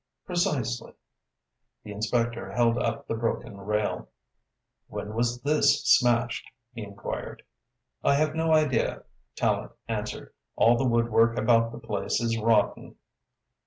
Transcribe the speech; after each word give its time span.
"Precisely!" 0.25 0.93
The 1.83 1.91
inspector 1.91 2.51
held 2.53 2.79
up 2.79 3.05
the 3.05 3.13
broken 3.13 3.55
rail. 3.61 4.09
"When 4.87 5.13
was 5.13 5.39
this 5.43 5.83
smashed?" 5.85 6.49
he 6.73 6.81
enquired. 6.81 7.43
"I 8.03 8.15
have 8.15 8.33
no 8.33 8.51
idea," 8.51 9.03
Tallente 9.35 9.75
answered. 9.87 10.33
"All 10.55 10.75
the 10.75 10.85
woodwork 10.87 11.37
about 11.37 11.71
the 11.71 11.77
place 11.77 12.19
is 12.19 12.35
rotten." 12.39 12.95